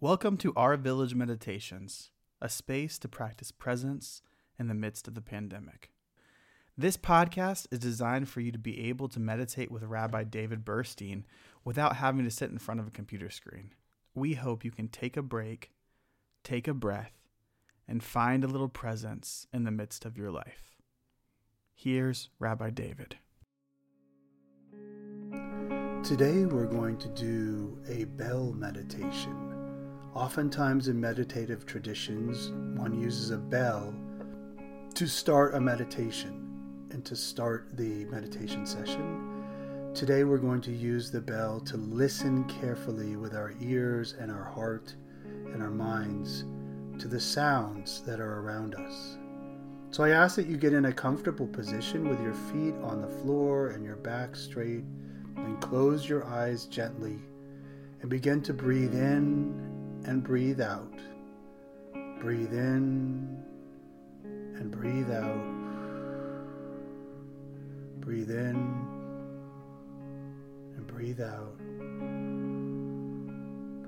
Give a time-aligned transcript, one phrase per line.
[0.00, 4.22] Welcome to Our Village Meditations, a space to practice presence
[4.56, 5.90] in the midst of the pandemic.
[6.76, 11.24] This podcast is designed for you to be able to meditate with Rabbi David Burstein
[11.64, 13.72] without having to sit in front of a computer screen.
[14.14, 15.72] We hope you can take a break,
[16.44, 17.18] take a breath,
[17.88, 20.76] and find a little presence in the midst of your life.
[21.74, 23.16] Here's Rabbi David.
[26.04, 29.57] Today we're going to do a bell meditation.
[30.14, 33.94] Oftentimes in meditative traditions, one uses a bell
[34.94, 39.44] to start a meditation and to start the meditation session.
[39.94, 44.44] Today, we're going to use the bell to listen carefully with our ears and our
[44.44, 44.94] heart
[45.52, 46.44] and our minds
[46.98, 49.18] to the sounds that are around us.
[49.90, 53.08] So, I ask that you get in a comfortable position with your feet on the
[53.22, 54.84] floor and your back straight,
[55.36, 57.18] and close your eyes gently
[58.00, 59.67] and begin to breathe in
[60.08, 60.98] and breathe out.
[62.18, 63.44] Breathe in
[64.24, 65.44] and breathe out.
[68.00, 68.56] Breathe in
[70.76, 71.58] and breathe out.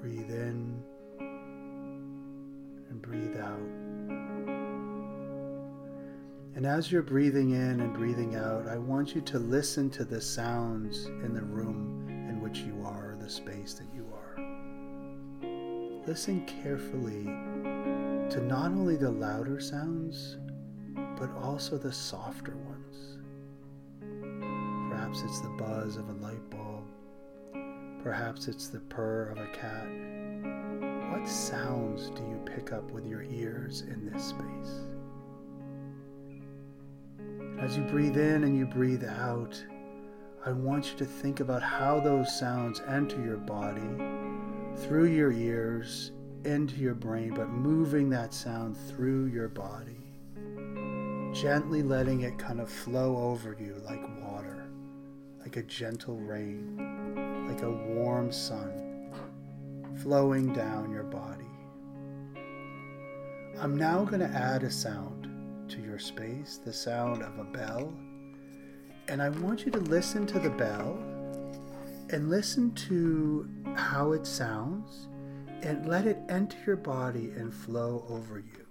[0.00, 0.82] Breathe in
[2.88, 3.60] and breathe out.
[6.54, 10.22] And as you're breathing in and breathing out, I want you to listen to the
[10.22, 14.15] sounds in the room in which you are, the space that you are.
[16.06, 17.24] Listen carefully
[18.30, 20.36] to not only the louder sounds,
[21.18, 23.18] but also the softer ones.
[24.88, 26.84] Perhaps it's the buzz of a light bulb.
[28.04, 29.88] Perhaps it's the purr of a cat.
[31.10, 34.86] What sounds do you pick up with your ears in this space?
[37.58, 39.60] As you breathe in and you breathe out,
[40.44, 43.82] I want you to think about how those sounds enter your body
[44.76, 46.12] through your ears
[46.44, 50.00] into your brain, but moving that sound through your body.
[51.32, 54.68] Gently letting it kind of flow over you like water,
[55.40, 59.10] like a gentle rain, like a warm sun
[60.02, 61.44] flowing down your body.
[63.58, 65.28] I'm now going to add a sound
[65.70, 67.92] to your space, the sound of a bell.
[69.08, 70.98] And I want you to listen to the bell
[72.10, 75.08] and listen to how it sounds
[75.62, 78.65] and let it enter your body and flow over you.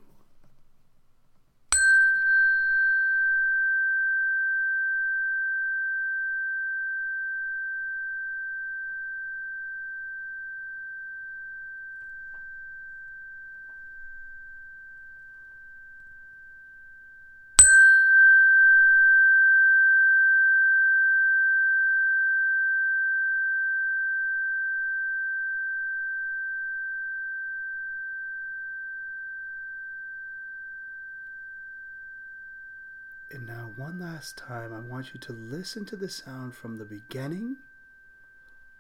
[33.35, 36.85] And now, one last time, I want you to listen to the sound from the
[36.85, 37.57] beginning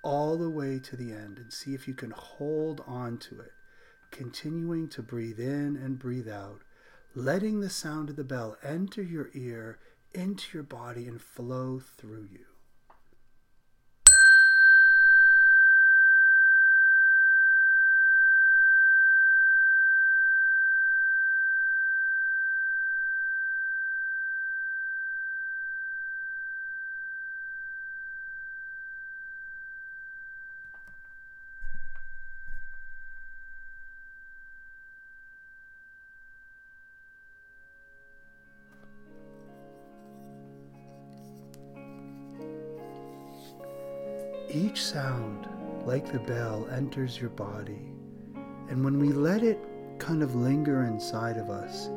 [0.01, 3.51] all the way to the end and see if you can hold on to it,
[4.11, 6.61] continuing to breathe in and breathe out,
[7.13, 9.77] letting the sound of the bell enter your ear,
[10.13, 12.45] into your body, and flow through you.
[44.55, 45.49] Each sound,
[45.85, 47.91] like the bell, enters your body.
[48.69, 49.59] And when we let it
[49.99, 51.89] kind of linger inside of us,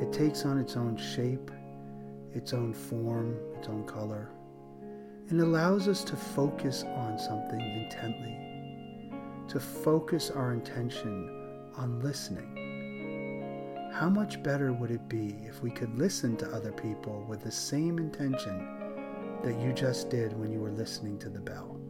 [0.00, 1.50] it takes on its own shape,
[2.32, 4.30] its own form, its own color,
[5.28, 9.10] and allows us to focus on something intently,
[9.48, 13.90] to focus our intention on listening.
[13.92, 17.50] How much better would it be if we could listen to other people with the
[17.50, 18.68] same intention
[19.42, 21.80] that you just did when you were listening to the bell?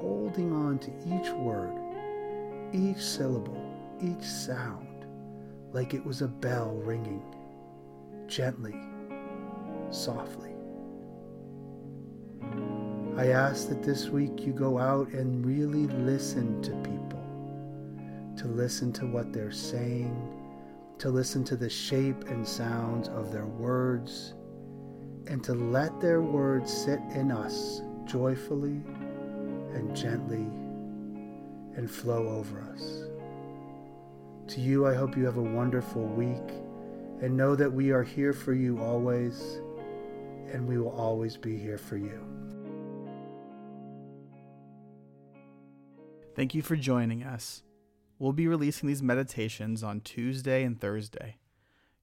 [0.00, 1.74] Holding on to each word,
[2.72, 3.60] each syllable,
[4.00, 5.04] each sound,
[5.72, 7.22] like it was a bell ringing,
[8.26, 8.74] gently,
[9.90, 10.54] softly.
[13.16, 17.22] I ask that this week you go out and really listen to people,
[18.38, 20.16] to listen to what they're saying,
[20.98, 24.34] to listen to the shape and sounds of their words,
[25.26, 28.80] and to let their words sit in us joyfully
[29.74, 30.46] and gently
[31.76, 33.04] and flow over us.
[34.54, 36.50] To you, I hope you have a wonderful week
[37.22, 39.60] and know that we are here for you always,
[40.52, 42.26] and we will always be here for you.
[46.34, 47.62] Thank you for joining us.
[48.18, 51.36] We'll be releasing these meditations on Tuesday and Thursday.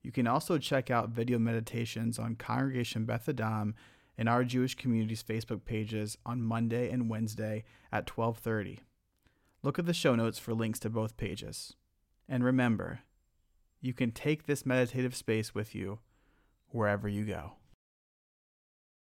[0.03, 3.75] You can also check out video meditations on Congregation Beth Adam
[4.17, 8.79] and our Jewish community's Facebook pages on Monday and Wednesday at 12:30.
[9.63, 11.75] Look at the show notes for links to both pages.
[12.27, 13.01] And remember,
[13.81, 15.99] you can take this meditative space with you
[16.69, 17.53] wherever you go.